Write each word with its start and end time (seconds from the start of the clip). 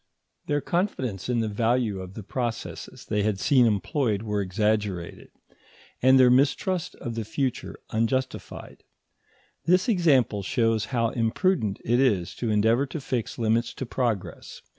Their 0.47 0.61
confidence 0.61 1.29
in 1.29 1.41
the 1.41 1.47
value 1.47 1.99
of 2.01 2.15
the 2.15 2.23
processes 2.23 3.05
they 3.05 3.21
had 3.21 3.39
seen 3.39 3.67
employed 3.67 4.23
was 4.23 4.41
exaggerated, 4.43 5.29
and 6.01 6.19
their 6.19 6.31
mistrust 6.31 6.95
of 6.95 7.13
the 7.13 7.23
future 7.23 7.77
unjustified. 7.91 8.83
This 9.65 9.87
example 9.87 10.41
shows 10.41 10.85
how 10.85 11.09
imprudent 11.09 11.81
it 11.85 11.99
is 11.99 12.33
to 12.37 12.49
endeavour 12.49 12.87
to 12.87 12.99
fix 12.99 13.37
limits 13.37 13.75
to 13.75 13.85
progress. 13.85 14.63